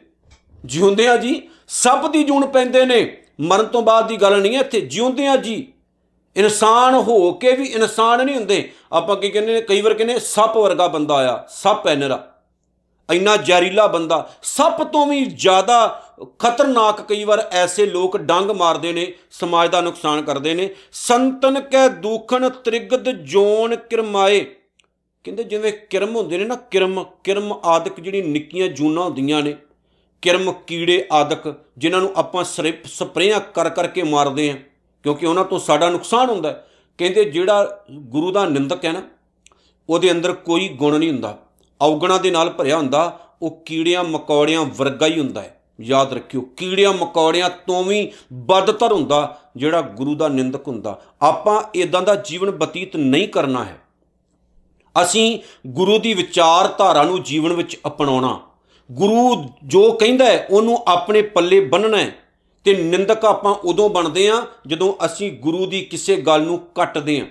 [0.66, 4.82] ਜਿਉਂਦਿਆਂ ਜੀ ਸੱਪ ਦੀ ਜੂਨ ਪੈਂਦੇ ਨੇ। ਮਰਨ ਤੋਂ ਬਾਅਦ ਦੀ ਗੱਲ ਨਹੀਂ ਹੈ ਇੱਥੇ,
[4.82, 5.68] ਜਿਉਂਦਿਆਂ ਜੀ
[6.36, 10.58] ਇਨਸਾਨ ਹੋ ਕੇ ਵੀ ਇਨਸਾਨ ਨਹੀਂ ਹੁੰਦੇ। ਆਪਾਂ ਕੀ ਕਹਿੰਦੇ ਨੇ, ਕਈ ਵਾਰ ਕਹਿੰਦੇ ਸੱਪ
[10.58, 12.32] ਵਰਗਾ ਬੰਦਾ ਆਇਆ, ਸੱਪ ਐ ਨਰਾ
[13.10, 16.02] ਇੰਨਾ ਜ਼ਹਿਰੀਲਾ ਬੰਦਾ, ਸੱਪ ਤੋਂ ਵੀ ਜ਼ਿਆਦਾ
[16.40, 21.88] ਖਤਰਨਾਕ ਕਈ ਵਾਰ ਐਸੇ ਲੋਕ ਡੰਗ ਮਾਰਦੇ ਨੇ, ਸਮਾਜ ਦਾ ਨੁਕਸਾਨ ਕਰਦੇ ਨੇ। ਸੰਤਨ ਕੈ
[21.88, 24.40] ਦੂਖਣ ਤ੍ਰਿਗਦ ਜੋਨ ਕਿਰਮਾਏ।
[25.26, 29.56] ਕਹਿੰਦੇ ਜਿਵੇਂ ਕਿਰਮ ਹੁੰਦੇ ਨੇ ਨਾ, ਕਿਰਮ ਕਿਰਮ ਆਦਿਕ ਜਿਹੜੀ ਨਿੱਕੀਆਂ ਜੂਨਾਂ ਹੁੰਦੀਆਂ ਨੇ।
[30.22, 32.44] ਕਿਰਮ ਕੀੜੇ ਆਦਿਕ, ਜਿਨ੍ਹਾਂ ਨੂੰ ਆਪਾਂ
[32.86, 34.58] ਸਪਰੇਆਂ ਕਰ ਕਰਕੇ ਮਾਰਦੇ ਆਂ
[35.06, 36.64] ਕਿਉਂਕਿ ਉਹਨਾਂ ਤੋਂ ਸਾਡਾ ਨੁਕਸਾਨ ਹੁੰਦਾ
[36.98, 39.02] ਕਹਿੰਦੇ ਜਿਹੜਾ ਗੁਰੂ ਦਾ ਨਿੰਦਕ ਹੈ ਨਾ,
[39.90, 41.38] ਉਹਦੇ ਅੰਦਰ ਕੋਈ ਗੁਣ ਨਹੀਂ ਹੁੰਦਾ।
[41.82, 46.94] ਔਗਣਾ ਦੇ ਨਾਲ ਭਰਿਆ ਹੁੰਦਾ, ਉਹ ਕੀੜਿਆਂ ਮਕੌੜਿਆਂ ਵਰਗਾ ਹੀ ਹੁੰਦਾ ਹੈ। ਯਾਦ ਰੱਖਿਓ, ਕੀੜਿਆਂ
[46.94, 52.96] ਮਕੌੜਿਆਂ ਤੋਂ ਵੀ ਬਦਤਰ ਹੁੰਦਾ ਜਿਹੜਾ ਗੁਰੂ ਦਾ ਨਿੰਦਕ ਹੁੰਦਾ। ਆਪਾਂ ਇਦਾਂ ਦਾ ਜੀਵਨ ਬਤੀਤ
[52.96, 53.78] ਨਹੀਂ ਕਰਨਾ ਹੈ।
[55.04, 58.42] ਅਸੀਂ ਗੁਰੂ ਦੀ ਵਿਚਾਰਧਾਰਾ ਨੂੰ ਜੀਵਨ ਵਿੱਚ ਅਪਣਾਉਣਾ।
[58.92, 62.25] ਗੁਰੂ ਜੋ ਕਹਿੰਦਾ ਹੈ, ਉਹਨੂੰ ਆਪਣੇ ਪੱਲੇ ਬੰਨਣਾ ਹੈ।
[62.66, 67.26] ਤੇ ਨਿੰਦਕ ਆਪਾਂ ਉਦੋਂ ਬਣਦੇ ਆ ਜਦੋਂ ਅਸੀਂ ਗੁਰੂ ਦੀ ਕਿਸੇ ਗੱਲ ਨੂੰ ਕੱਟਦੇ ਆ।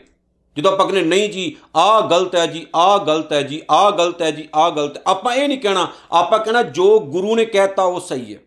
[0.59, 4.23] ਜਦੋਂ ਆਪਾਂ ਕਹਿੰਦੇ, ਨਹੀਂ ਜੀ, ਆਹ ਗਲਤ ਹੈ ਜੀ, ਆਹ ਗਲਤ ਹੈ ਜੀ, ਆਹ ਗਲਤ
[4.23, 8.01] ਹੈ ਜੀ, ਆਹ ਗਲਤ ਆਪਾਂ ਇਹ ਨਹੀਂ ਕਹਿਣਾ, ਆਪਾਂ ਕਹਿਣਾ ਜੋ ਗੁਰੂ ਨੇ ਕਹਿਤਾ ਉਹ
[8.01, 8.39] ਸਹੀ ਹੈ।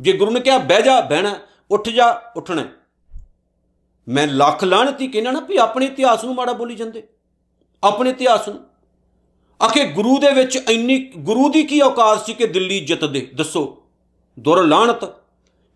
[0.00, 1.36] ਜੇ ਗੁਰੂ ਨੇ ਕਿਹਾ, ਬਹਿ ਜਾ, ਬਹਿਣਾ,
[1.70, 2.64] ਉੱਠ ਜਾ, ਉੱਠਣਾ
[4.08, 7.02] ਮੈਂ ਲੱਖ ਲਾਣਤੀ ਕਹਿਣਾ ਨਾ ਵੀ ਆਪਣੇ ਇਤਿਹਾਸ ਨੂੰ ਮਾੜਾ ਬੋਲੀ ਜਾਂਦੇ।
[7.84, 8.60] ਆਪਣੇ ਇਤਿਹਾਸ ਨੂੰ।
[9.64, 13.82] ਆਖੇ, ਗੁਰੂ ਦੇ ਵਿੱਚ ਇੰਨੀ, ਗੁਰੂ ਦੀ ਕੀ ਔਕਾਤ ਸੀ ਕਿ ਦਿੱਲੀ ਜਿੱਤ ਦੇ ਦੱਸੋ।
[14.38, 15.19] ਦੁਰ ਲਾਣਤ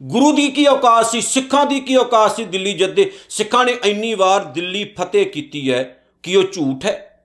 [0.03, 3.13] ਗੁਰੂ ਦੀ ਕੀ ਔਕਾਤ ਸੀ, ਸਿੱਖਾਂ ਦੀ ਕੀ ਔਕਾਤ ਸੀ ਦਿੱਲੀ ਜੱਦੇ?
[3.29, 7.25] ਸਿੱਖਾਂ ਨੇ ਇੰਨੀ ਵਾਰ ਦਿੱਲੀ ਫਤਿਹ ਕੀਤੀ ਹੈ ਕਿ ਉਹ ਝੂਠ ਹੈ।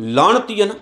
[0.00, 0.74] ਲਾਣਤੀ ਹੈ ਨਾ।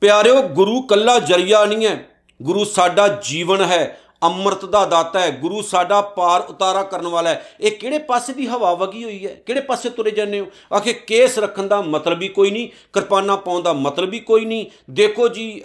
[0.00, 2.04] ਪਿਆਰਿਓ, ਗੁਰੂ ਕੱਲਾ ਜਰੀਆ ਨਹੀਂ ਹੈ।
[2.42, 7.46] ਗੁਰੂ ਸਾਡਾ ਜੀਵਨ ਹੈ, ਅੰਮ੍ਰਿਤ ਦਾ ਦਾਤਾ ਹੈ। ਗੁਰੂ ਸਾਡਾ ਪਾਰ ਉਤਾਰਾ ਕਰਨ ਵਾਲਾ ਹੈ।
[7.60, 9.34] ਇਹ ਕਿਹੜੇ ਪਾਸੇ ਦੀ ਹਵਾ ਵਗੀ ਹੋਈ ਹੈ?
[9.34, 10.46] ਕਿਹੜੇ ਪਾਸੇ ਤੁਰੇ ਜਾਂਦੇ ਹੋ?
[10.76, 14.66] ਆਖੇ, ਕੇਸ ਰੱਖਣ ਦਾ ਮਤਲਬ ਹੀ ਕੋਈ ਨਹੀਂ, ਕਿਰਪਾਨਾ ਪਾਉਣ ਦਾ ਮਤਲਬ ਹੀ ਕੋਈ ਨਹੀਂ,
[14.90, 15.62] ਦੇਖੋ ਜੀ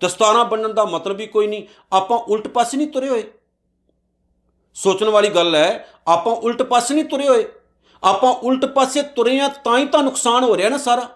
[0.00, 3.24] ਦਸਤਾਰਾਂ ਬੰਨਣ ਦਾ ਮਤਲਬ ਹੀ ਕੋਈ ਨਹੀਂ। ਆਪਾਂ ਉਲਟ ਪਾਸੇ ਨਹੀਂ ਤੁਰੇ ਹੋਏ।
[4.74, 7.44] ਸੋਚਣ ਵਾਲੀ ਗੱਲ ਹੈ, ਆਪਾਂ ਉਲਟ ਪਾਸੇ ਨਹੀਂ ਤੁਰੇ ਹੋਏ।
[8.04, 11.08] ਆਪਾਂ ਉਲਟ ਪਾਸੇ ਤੁਰੇ ਆ ਤਾਂ ਹੀ ਤਾਂ ਨੁਕਸਾਨ ਹੋ ਰਿਹਾ ਨਾ ਸਾਰਾ।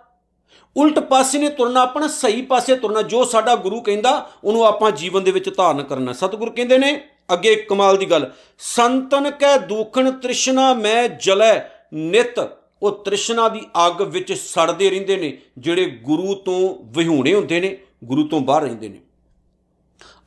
[0.76, 5.24] ਉਲਟ ਪਾਸੇ ਨੇ ਤੁਰਨਾ, ਆਪਣਾ ਸਹੀ ਪਾਸੇ ਤੁਰਨਾ, ਜੋ ਸਾਡਾ ਗੁਰੂ ਕਹਿੰਦਾ, ਉਹਨੂੰ ਆਪਾਂ ਜੀਵਨ
[5.24, 7.00] ਦੇ ਵਿੱਚ ਧਾਰਨ ਕਰਨਾ। ਸਤਿਗੁਰੂ ਕਹਿੰਦੇ ਨੇ,
[7.32, 12.50] ਅੱਗੇ ਕਮਾਲ ਦੀ ਗੱਲ, ਸੰਤਨ ਕੈ ਦੁਖਣ ਤ੍ਰਿਸ਼ਨਾ ਮੈਂ ਜਲੈ ਨਿਤ।
[12.82, 18.28] ਉਹ ਤ੍ਰਿਸ਼ਨਾ ਦੀ ਅੱਗ ਵਿੱਚ ਸੜਦੇ ਰਹਿੰਦੇ ਨੇ, ਜਿਹੜੇ ਗੁਰੂ ਤੋਂ ਵਿਹੂਣੇ ਹੁੰਦੇ ਨੇ, ਗੁਰੂ
[18.28, 18.98] ਤੋਂ ਬਾਹਰ ਰਹਿੰਦੇ ਨੇ।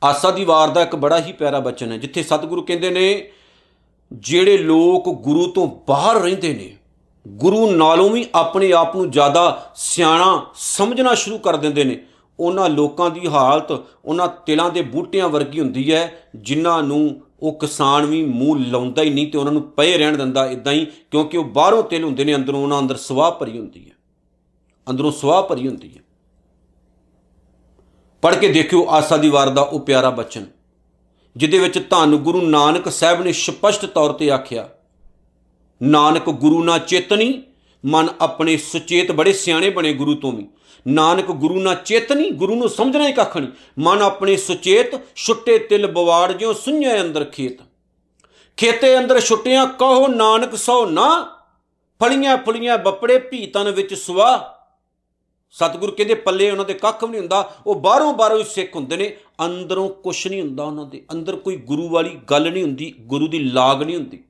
[0.02, 3.30] ਆਸਾ ਦੀ ਵਾਰ ਦਾ ਇੱਕ ਬੜਾ ਹੀ ਪਿਆਰਾ ਬਚਨ ਹੈ, ਜਿੱਥੇ ਸਤਿਗੁਰੂ ਕਹਿੰਦੇ ਨੇ,
[4.12, 6.76] ਜਿਹੜੇ ਲੋਕ ਗੁਰੂ ਤੋਂ ਬਾਹਰ ਰਹਿੰਦੇ ਨੇ,
[7.28, 11.98] ਗੁਰੂ ਨਾਲੋਂ ਵੀ ਆਪਣੇ ਆਪ ਨੂੰ ਜ਼ਿਆਦਾ ਸਿਆਣਾ ਸਮਝਣਾ ਸ਼ੁਰੂ ਕਰ ਦਿੰਦੇ ਨੇ।
[12.40, 13.72] ਉਹਨਾਂ ਲੋਕਾਂ ਦੀ ਹਾਲਤ,
[14.04, 19.10] ਉਹਨਾਂ ਤਿਲਾਂ ਦੇ ਬੂਟਿਆਂ ਵਰਗੀ ਹੁੰਦੀ ਹੈ, ਜਿਨ੍ਹਾਂ ਨੂੰ ਉਹ ਕਿਸਾਨ ਵੀ ਮੂੰਹ ਲਾਉਂਦਾ ਹੀ
[19.10, 22.34] ਨਹੀਂ ਤੇ ਉਹਨਾਂ ਨੂੰ ਪਏ ਰਹਿਣ ਦਿੰਦਾ ਇਦਾਂ ਹੀ, ਕਿਉਂਕਿ ਉਹ ਬਾਹਰੋਂ ਤਿਲ ਹੁੰਦੇ ਨੇ,
[22.34, 23.94] ਅੰਦਰੋਂ ਉਹਨਾਂ ਅੰਦਰ ਸਵਾਹ ਭਰੀ ਹੁੰਦੀ ਹੈ।
[24.90, 26.02] ਅੰਦਰੋਂ ਸਵਾਹ ਭਰੀ ਹੁੰਦੀ ਹੈ।
[28.22, 30.46] ਪੜ੍ਹ ਕੇ ਦੇਖਿਓ ਆਸਾ ਦੀ ਵਾਰ ਦਾ ਉਹ ਪਿਆਰਾ ਬਚਨ,
[31.36, 34.68] ਜਿਹਦੇ ਵਿੱਚ ਧੰਨ ਗੁਰੂ ਨਾਨਕ ਸਾਹਿਬ ਨੇ ਸਪਸ਼ਟ ਤੌਰ ਤੇ ਆਖਿਆ,
[35.80, 37.42] ਨਾਨਕ ਗੁਰੂ ਨਾ ਚੇਤਨੀ,
[37.84, 40.46] ਮਨ ਆਪਣੇ ਸੁਚੇਤ ਬੜੇ ਸਿਆਣੇ ਬਣੇ ਗੁਰੂ ਤੋਂ ਵੀ।
[40.86, 45.86] ਨਾਨਕ ਗੁਰੂ ਨਾ ਚੇਤਨੀ, ਗੁਰੂ ਨੂੰ ਸਮਝਣਾ ਹੀ ਕੱਖ ਨਹੀਂ। ਮਨ ਆਪਣੇ ਸੁਚੇਤ, ਛੁੱਟੇ ਤਿਲ
[45.86, 47.60] ਬਵਾੜ ਜਿਉ ਸੁਣਿਆ ਅੰਦਰ ਖੇਤ।
[48.58, 51.10] ਖੇਤੇ ਅੰਦਰ ਛੁੱਟਿਆਂ ਕਹੋ ਨਾਨਕ ਸੋ ਨਾ
[52.00, 54.38] ਫਲੀਆਂ ਫਲੀਆਂ ਬੱਪੜੇ ਭੀਤਨ ਵਿੱਚ ਸੁਆ।
[55.52, 58.96] ਸਤਿਗੁਰੂ ਕਹਿੰਦੇ ਪੱਲੇ ਉਹਨਾਂ ਦੇ ਕੱਖ ਵੀ ਨਹੀਂ ਹੁੰਦਾ, ਉਹ ਬਾਹਰੋਂ ਬਾਹਰੋਂ ਹੀ ਸਿੱਖ ਹੁੰਦੇ
[58.96, 59.16] ਨੇ,
[59.46, 63.38] ਅੰਦਰੋਂ ਕੁਝ ਨਹੀਂ ਹੁੰਦਾ ਉਹਨਾਂ ਦੇ, ਅੰਦਰ ਕੋਈ ਗੁਰੂ ਵਾਲੀ ਗੱਲ ਨਹੀਂ ਹੁੰਦੀ, ਗੁਰੂ ਦੀ
[63.38, 64.24] ਲਾਗ ਨਹੀਂ ਹੁੰਦੀ,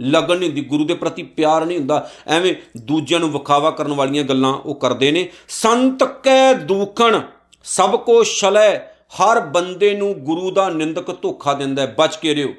[0.00, 4.24] ਲਗਨ ਨਹੀਂ ਹੁੰਦੀ, ਗੁਰੂ ਦੇ ਪ੍ਰਤੀ ਪਿਆਰ ਨਹੀਂ ਹੁੰਦਾ, ਐਵੇਂ ਦੂਜਿਆਂ ਨੂੰ ਵਿਖਾਵਾ ਕਰਨ ਵਾਲੀਆਂ
[4.24, 7.20] ਗੱਲਾਂ ਉਹ ਕਰਦੇ ਨੇ। ਸੰਤ ਕੈ ਦੂਖਣ,
[7.64, 8.78] ਸਭ ਕੋ ਛਲੈ,
[9.20, 12.54] ਹਰ ਬੰਦੇ ਨੂੰ ਗੁਰੂ ਦਾ ਨਿੰਦਕ ਧੋਖਾ ਦਿੰਦਾ ਹੈ, ਬਚ ਕੇ ਰਿਓ।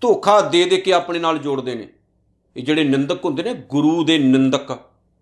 [0.00, 1.88] ਧੋਖਾ ਦੇ ਦੇ ਕੇ ਆਪਣੇ ਨਾਲ ਜੋੜਦੇ ਨੇ।
[2.56, 4.78] ਇਹ ਜਿਹੜੇ ਨਿੰਦਕ ਹੁੰਦੇ ਨੇ, ਗੁਰੂ ਦੇ ਨਿੰਦਕ,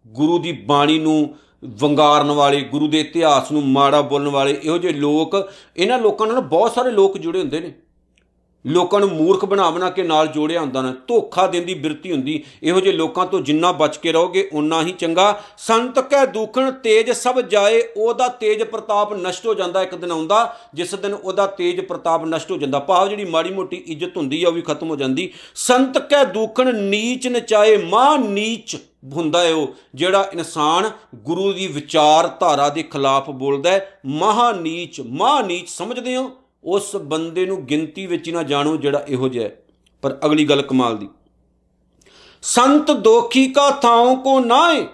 [0.06, 4.93] ਗੁਰੂ ਦੀ ਬਾਣੀ ਨੂੰ ਵੰਗਾਰਨ ਵਾਲੇ, ਗੁਰੂ ਦੇ ਇਤਿਹਾਸ ਨੂੰ ਮਾੜਾ ਬੋਲਣ ਵਾਲੇ, ਇਹੋ ਜਿਹੇ
[4.93, 7.73] ਲੋਕ, ਇਹਨਾਂ ਲੋਕਾਂ ਨਾਲ ਬਹੁਤ ਸਾਰੇ ਲੋਕ ਜੁੜੇ ਹੁੰਦੇ ਨੇ।
[8.67, 12.45] ਲੋਕਾਂ ਨੂੰ ਮੂਰਖ ਬਣਾ ਬਣਾ ਕੇ ਨਾਲ ਜੋੜਿਆ ਹੁੰਦਾ ਨਾ, ਧੋਖਾ ਦੇਣ ਦੀ ਬਿਰਤੀ ਹੁੰਦੀ।
[12.62, 17.11] ਇਹੋ ਜਿਹੇ ਲੋਕਾਂ ਤੋਂ ਜਿੰਨਾ ਬਚ ਕੇ ਰਹੋਗੇ ਉਨਾ ਹੀ ਚੰਗਾ। ਸੰਤ ਕੈ ਦੂਖਣ, ਤੇਜ
[17.11, 21.81] ਸਭ ਜਾਏ, ਉਹਦਾ ਤੇਜ ਪ੍ਰਤਾਪ ਨਸ਼ਟ ਹੋ ਜਾਂਦਾ ਇੱਕ ਦਿਨ ਆਉਂਦਾ, ਜਿਸ ਦਿਨ ਉਹਦਾ ਤੇਜ
[21.81, 24.97] ਪ੍ਰਤਾਪ ਨਸ਼ਟ ਹੋ ਜਾਂਦਾ। ਭਾਵ ਜਿਹੜੀ ਮਾੜੀ ਮੋਟੀ ਇੱਜ਼ਤ ਹੁੰਦੀ ਆ, ਉਹ ਵੀ ਖਤਮ ਹੋ
[24.97, 31.66] ਜਾਂਦੀ। ਸੰਤ ਕੈ ਦੂਖਣ, ਨੀਚ ਨਚਾਏ ਮਾ ਨੀਚ ਹੁੰਦਾ ਹੈ ਉਹ, ਜਿਹੜਾ ਇਨਸਾਨ ਗੁਰੂ ਦੀ
[31.66, 36.30] ਵਿਚਾਰਧਾਰਾ ਦੇ ਖਿਲਾਫ ਬੋਲਦਾ ਹੈ, ਮਹਾ ਨੀਚ ਮਹਾ ਨੀਚ ਸਮਝਦੇ ਹੋ,
[36.64, 39.57] ਉਸ ਬੰਦੇ ਨੂੰ ਗਿਣਤੀ ਵਿੱਚ ਹੀ ਨਾ ਜਾਣੋ ਜਿਹੜਾ ਇਹੋ ਜਿਹਾ ਹੈ।
[40.02, 41.09] ਪਰ ਅਗਲੀ ਗੱਲ ਕਮਾਲ ਦੀ।
[42.42, 44.87] ਸੰਤ ਦੋਖੀ ਕਾ ਥਾਉ ਕੋ ਨਾਏ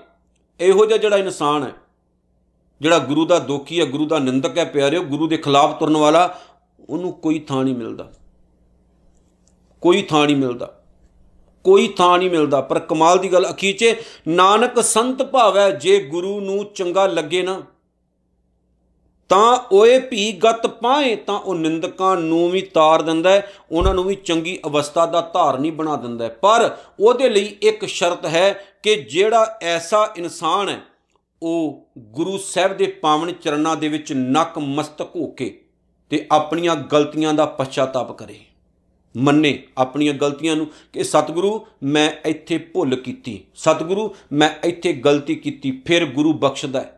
[0.61, 1.73] ਇਹੋ ਜਿਹਾ ਜਿਹੜਾ ਇਨਸਾਨ ਹੈ,
[2.81, 6.39] ਜਿਹੜਾ ਗੁਰੂ ਦਾ ਦੋਖੀ ਹੈ, ਗੁਰੂ ਦਾ ਨਿੰਦਕ ਹੈ, ਪਿਆਰਿਓ, ਗੁਰੂ ਦੇ ਖਿਲਾਫ ਤੁਰਨ ਵਾਲਾ,
[6.91, 8.13] ਉਹਨੂੰ ਕੋਈ ਥਾਂ ਨਹੀਂ ਮਿਲਦਾ।
[9.81, 10.76] ਕੋਈ ਥਾਂ ਨਹੀਂ ਮਿਲਦਾ।
[11.67, 13.95] ਕੋਈ ਥਾਂ ਨਹੀਂ ਮਿਲਦਾ। ਪਰ ਕਮਾਲ ਦੀ ਗੱਲ ਅਖੀਰ 'ਚ
[14.29, 17.63] ਨਾਨਕ ਸੰਤ ਭਾਵੈ ਜੇ ਗੁਰੂ ਨੂੰ ਚੰਗਾ ਲੱਗੇ ਨਾ,
[19.31, 24.05] ਤਾਂ ਓਏ ਭੀ ਗਤ ਪਾਏ, ਤਾਂ ਉਹ ਨਿੰਦਕਾਂ ਨੂੰ ਵੀ ਤਾਰ ਦਿੰਦਾ ਹੈ, ਉਹਨਾਂ ਨੂੰ
[24.05, 26.71] ਵੀ ਚੰਗੀ ਅਵਸਥਾ ਦਾ ਧਾਰਨੀ ਬਣਾ ਦਿੰਦਾ ਹੈ। ਪਰ
[27.01, 30.81] ਉਹਦੇ ਲਈ ਇੱਕ ਸ਼ਰਤ ਹੈ ਕਿ ਜਿਹੜਾ ਐਸਾ ਇਨਸਾਨ ਹੈ,
[31.43, 35.49] ਉਹ ਗੁਰੂ ਸਾਹਿਬ ਦੇ ਪਾਵਨ ਚਰਨਾਂ ਦੇ ਵਿੱਚ ਨਕ ਮਸਤਕ ਹੋ ਕੇ
[36.11, 38.39] ਤੇ ਆਪਣੀਆਂ ਗਲਤੀਆਂ ਦਾ ਪਛਤਾਪ ਕਰੇ।
[39.17, 45.83] ਮੰਨੇ ਆਪਣੀਆਂ ਗਲਤੀਆਂ ਨੂੰ ਕਿ ਸਤਿਗੁਰੂ, ਮੈਂ ਇੱਥੇ ਭੁੱਲ ਕੀਤੀ। ਸਤਿਗੁਰੂ, ਮੈਂ ਇੱਥੇ ਗਲਤੀ ਕੀਤੀ,
[45.87, 46.93] ਫਿਰ ਗੁਰੂ ਬਖਸ਼ਦਾ ਹੈ।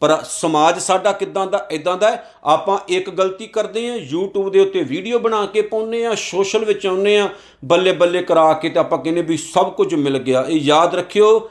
[0.00, 4.82] ਪਰ ਸਮਾਜ ਸਾਡਾ ਕਿਦਾਂ ਦਾ ਇਦਾਂ ਦਾ ਆਪਾਂ ਇੱਕ ਗਲਤੀ ਕਰਦੇ ਆ YouTube ਦੇ ਉੱਤੇ
[4.82, 7.28] ਵੀਡੀਓ ਬਣਾ ਕੇ ਪਾਉਨੇ ਆ ਸੋਸ਼ਲ ਵਿੱਚ ਆਉਨੇ ਆ
[7.64, 11.50] ਬੱਲੇ ਬੱਲੇ ਕਰਾ ਕੇ ਤੇ ਆਪਾਂ ਕਹਿੰਨੇ ਵੀ ਸਭ ਕੁਝ ਮਿਲ ਗਿਆ। ਇਹ ਯਾਦ ਰੱਖਿਓ,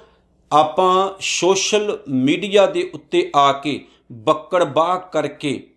[0.52, 5.68] ਆਪਾਂ ਸੋਸ਼ਲ ਮੀਡੀਆ ਦੇ ਉੱਤੇ ਆ ਕੇ ਬੱਕੜ ਬਾਹ ਕਰਕੇ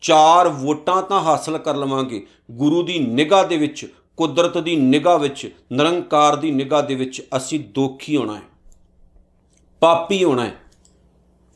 [0.00, 5.54] ਚਾਰ ਵੋਟਾਂ ਤਾਂ ਹਾਸਲ ਕਰ ਲਵਾਂਗੇ। ਗੁਰੂ ਦੀ ਨਿਗਾਹ ਦੇ ਵਿੱਚ, ਕੁਦਰਤ ਦੀ ਨਿਗਾਹ ਵਿੱਚ,
[5.72, 8.42] ਨਿਰੰਕਾਰ ਦੀ ਨਿਗਾਹ ਦੇ ਵਿੱਚ ਅਸੀਂ ਦੋਖੀ ਹੋਣਾ ਹੈ।
[9.80, 10.54] ਪਾਪੀ ਹੋਣਾ ਹੈ।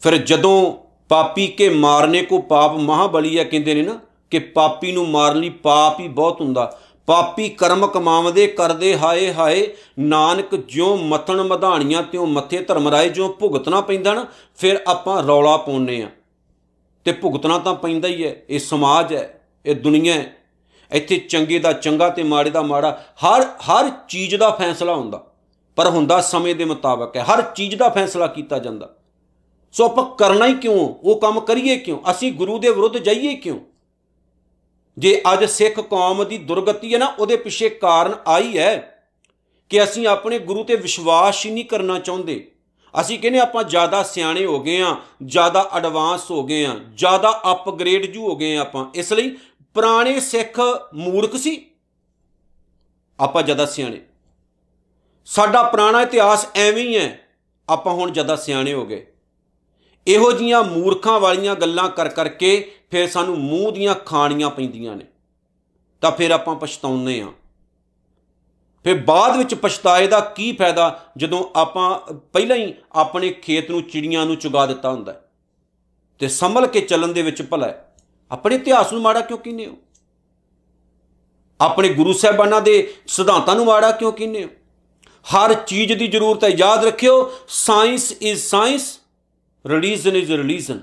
[0.00, 0.72] ਫਿਰ ਜਦੋਂ
[1.08, 5.50] ਪਾਪੀ ਕੇ ਮਾਰਨੇ ਕੋ ਪਾਪ ਮਹਾਬਲੀ ਹੈ ਕਹਿੰਦੇ ਨੇ ਨਾ ਕਿ ਪਾਪੀ ਨੂੰ ਮਾਰਨ ਲਈ
[5.50, 9.68] ਪਾਪ ਹੀ ਬਹੁਤ ਹੁੰਦਾ। ਪਾਪੀ ਕਰਮ ਕਮਾਵਦੇ ਕਰਦੇ, ਹਾਏ ਹਾਏ,
[9.98, 15.56] ਨਾਨਕ ਜਿਉ ਮਥਣ ਮਧਾਣੀਆਂ, ਤਿਉ ਮੱਥੇ ਧਰਮ ਰਾਏ ਜਿਉ ਭੁਗਤਣਾ ਪੈਂਦਾ ਨਾ, ਫਿਰ ਆਪਾਂ ਰੌਲਾ
[15.56, 16.10] ਪਾਉਨੇ ਆ
[17.04, 20.32] ਤੇ ਭੁਗਤਣਾ ਤਾਂ ਪੈਂਦਾ ਹੀ ਹੈ। ਇਹ ਸਮਾਜ ਹੈ, ਇਹ ਦੁਨੀਆ ਹੈ।
[20.92, 25.26] ਇੱਥੇ ਚੰਗੇ ਦਾ ਚੰਗਾ ਤੇ ਮਾੜੇ ਦਾ ਮਾੜਾ ਹਰ ਹਰ ਚੀਜ਼ ਦਾ ਫੈਸਲਾ ਹੁੰਦਾ।
[25.76, 28.96] ਪਰ ਹੁੰਦਾ ਸਮੇਂ ਦੇ ਮੁਤਾਬਕ ਹੈ। ਹਰ ਚੀਜ਼ ਦਾ ਫੈਸਲਾ ਕੀਤਾ ਜਾਂਦਾ।
[29.72, 30.94] ਸੋ ਆਪਾਂ ਕਰਨਾ ਹੀ ਕਿਉਂ?
[31.02, 31.98] ਉਹ ਕੰਮ ਕਰੀਏ ਕਿਉਂ?
[32.10, 33.60] ਅਸੀਂ ਗੁਰੂ ਦੇ ਵਿਰੁੱਧ ਜਾਈਏ ਕਿਉਂ?
[34.98, 38.96] ਜੇ ਅੱਜ ਸਿੱਖ ਕੌਮ ਦੀ ਦੁਰਗਤੀ ਹੈ ਨਾ, ਉਹਦੇ ਪਿੱਛੇ ਕਾਰਨ ਆਈ ਹੈ
[39.68, 42.50] ਕਿ ਅਸੀਂ ਆਪਣੇ ਗੁਰੂ ਤੇ ਵਿਸ਼ਵਾਸ ਹੀ ਨਹੀਂ ਕਰਨਾ ਚਾਹੁੰਦੇ।
[42.94, 48.06] ਅਸੀਂ ਕਹਿੰਦੇ ਆਪਾਂ ਜ਼ਿਆਦਾ ਸਿਆਣੇ ਹੋ ਗਏ ਆ ਜ਼ਿਆਦਾ ਐਡਵਾਂਸ ਹੋ ਗਏ ਆ ਜ਼ਿਆਦਾ ਅਪਗ੍ਰੇਡ
[48.06, 49.30] ਜੂ ਹੋ ਗਏ ਆ ਆਪਾਂ। ਇਸ ਲਈ
[49.76, 50.60] ਪੁਰਾਣੇ ਸਿੱਖ
[50.94, 51.54] ਮੂਰਖ ਸੀ,
[53.18, 54.00] ਆਪਾਂ ਜ਼ਿਆਦਾ ਸਿਆਣੇ।
[55.26, 57.18] ਸਾਡਾ ਪੁਰਾਣਾ ਇਤਿਹਾਸ ਐਵੇਂ ਹੀ ਹੈ,
[57.68, 59.06] ਆਪਾਂ ਹੁਣ ਜ਼ਿਆਦਾ ਸਿਆਣੇ ਹੋ ਗਏ।
[60.06, 62.50] ਇਹੋ ਜੀਆਂ ਮੂਰਖਾਂ ਵਾਲੀਆਂ ਗੱਲਾਂ ਕਰ ਕਰਕੇ
[62.90, 65.04] ਫਿਰ ਸਾਨੂੰ ਮੂੰਹ ਦੀਆਂ ਖਾਣੀਆਂ ਪੈਂਦੀਆਂ ਨੇ।
[66.02, 67.26] ਤਾਂ ਫਿਰ ਆਪਾਂ ਪਛਤਾਉਂਦੇ ਆ
[68.84, 74.26] ਫਿਰ ਬਾਅਦ ਵਿੱਚ ਪਛਤਾਏ ਦਾ ਕੀ ਫਾਇਦਾ ਜਦੋਂ ਆਪਾਂ, ਪਹਿਲਾਂ ਹੀ ਆਪਣੇ ਖੇਤ ਨੂੰ, ਚਿੜੀਆਂ
[74.26, 75.20] ਨੂੰ ਚੁਗਾ ਦਿੱਤਾ ਹੁੰਦਾ
[76.18, 77.74] ਤੇ ਸੰਭਲ ਕੇ ਚੱਲਣ ਦੇ ਵਿੱਚ ਭਲਾ
[78.30, 79.76] ਆਪਣੇ ਇਤਿਹਾਸ ਨੂੰ ਮਾੜਾ ਕਿਉਂ ਕਹਿੰਦੇ ਹੋ?
[81.60, 84.48] ਆਪਣੇ ਗੁਰੂ ਸਾਹਿਬਾਨਾਂ ਦੇ ਸਿਧਾਂਤਾਂ ਨੂੰ ਮਾੜਾ ਕਿਉਂ ਕਹਿੰਦੇ ਹੋ?
[85.34, 88.98] ਹਰ ਚੀਜ਼ ਦੀ ਜ਼ਰੂਰਤ ਹੈ। ਯਾਦ ਰੱਖਿਓ science is science
[89.66, 90.80] religion is religion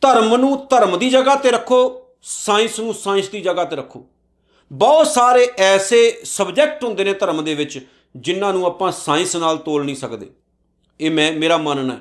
[0.00, 4.06] ਧਰਮ ਨੂੰ ਧਰਮ ਦੀ ਜਗ੍ਹਾ ਤੇ ਰੱਖੋ ਸਾਇੰਸ ਨੂੰ ਸਾਇੰਸ ਦੀ ਜਗ੍ਹਾ ਤੇ ਰੱਖੋ।
[4.72, 9.84] ਬਹੁਤ ਸਾਰੇ ਐਸੇ ਸਬਜੈਕਟ ਹੁੰਦੇ ਨੇ ਧਰਮ ਦੇ ਵਿੱਚ ਜਿਨ੍ਹਾਂ ਨੂੰ ਆਪਾਂ ਸਾਇੰਸ ਨਾਲ ਤੋਲ
[9.84, 10.30] ਨਹੀਂ ਸਕਦੇ।
[11.00, 12.00] ਇਹ ਮੈਂ, ਮੇਰਾ ਮੰਨਣਾ ਹੈ।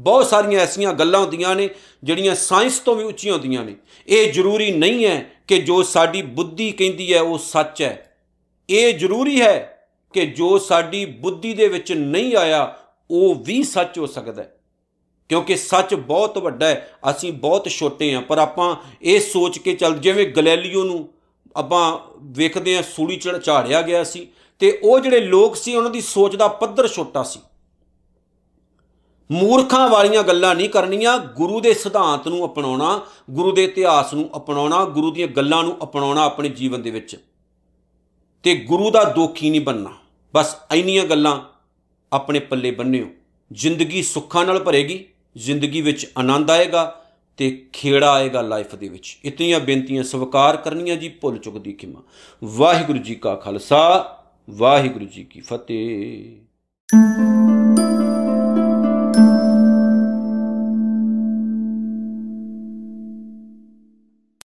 [0.00, 1.70] ਬਹੁਤ ਸਾਰੀਆਂ ਐਸੀਆਂ ਗੱਲਾਂ ਹੁੰਦੀਆਂ ਨੇ
[2.04, 3.76] ਜਿਹੜੀਆਂ ਸਾਇੰਸ ਤੋਂ ਵੀ ਉੱਚੀਆਂ ਹੁੰਦੀਆਂ ਨੇ।
[4.08, 8.16] ਇਹ ਜ਼ਰੂਰੀ ਨਹੀਂ ਹੈ ਕਿ ਜੋ ਸਾਡੀ ਬੁੱਧੀ ਕਹਿੰਦੀ ਹੈ ਉਹ ਸੱਚ ਹੈ।
[8.70, 12.76] ਇਹ ਜ਼ਰੂਰੀ ਹੈ ਕਿ ਜੋ ਸਾਡੀ ਬੁੱਧੀ ਦੇ ਵਿੱਚ ਨਹੀਂ ਆਇਆ,
[13.10, 14.56] ਉਹ ਵੀ ਸੱਚ ਹੋ ਸਕਦਾ ਹੈ।
[15.28, 19.98] ਕਿਉਂਕਿ ਸੱਚ ਬਹੁਤ ਵੱਡਾ ਹੈ। ਅਸੀਂ ਬਹੁਤ ਛੋਟੇ ਹਾਂ, ਪਰ ਆਪਾਂ ਇਹ ਸੋਚ ਕੇ ਚੱਲ,
[19.98, 21.08] ਜਿਵੇਂ ਗਲੈਲੀਓ ਨੂੰ
[21.56, 26.00] ਆਪਾਂ ਵੇਖਦੇ ਹਾਂ ਸੂਲੀ ਚੜ ਝਾੜਿਆ ਗਿਆ ਸੀ ਤੇ ਉਹ ਜਿਹੜੇ ਲੋਕ ਸੀ ਉਹਨਾਂ ਦੀ
[26.00, 27.40] ਸੋਚ ਦਾ ਪੱਧਰ ਛੋਟਾ ਸੀ।
[29.32, 34.84] ਮੂਰਖਾਂ ਵਾਲੀਆਂ ਗੱਲਾਂ ਨਹੀਂ ਕਰਨੀਆਂ, ਗੁਰੂ ਦੇ ਸਿਧਾਂਤ ਨੂੰ ਅਪਣਾਉਣਾ, ਗੁਰੂ ਦੇ ਇਤਿਹਾਸ ਨੂੰ ਅਪਣਾਉਣਾ,
[34.84, 37.24] ਗੁਰੂ ਦੀਆਂ ਗੱਲਾਂ ਨੂੰ ਅਪਣਾਉਣਾ ਆਪਣੇ ਜੀਵਨ ਦੇ ਵਿੱਚ।
[38.42, 39.96] ਤੇ ਗੁਰੂ ਦਾ ਦੋਖੀ ਨਹੀਂ ਬੰਨਣਾ
[40.34, 41.40] ਬਸ ਐਨੀਆਂ ਗੱਲਾਂ
[42.12, 43.06] ਆਪਣੇ ਪੱਲੇ ਬੰਨਿਓ।
[43.52, 45.04] ਜ਼ਿੰਦਗੀ ਸੁੱਖਾਂ ਨਾਲ ਭਰੇਗੀ,
[45.36, 47.04] ਜ਼ਿੰਦਗੀ ਵਿੱਚ ਆਨੰਦ ਆਏਗਾ
[47.40, 52.02] ਤੇ ਖੇੜਾ ਆਏਗਾ ਲਾਈਫ ਦੇ ਵਿੱਚ। ਇਤਨੀਆਂ ਬੇਨਤੀਆਂ ਸਵੀਕਾਰ ਕਰਨੀਆਂ ਜੀ ਭੁੱਲ ਚੁੱਕ ਦੀ ਖਿਮਾ।
[52.44, 54.16] ਵਾਹਿਗੁਰੂ ਜੀ ਕਾ ਖਾਲਸਾ,
[54.50, 56.36] ਵਾਹਿਗੁਰੂ ਜੀ ਕੀ ਫਤਿਹ।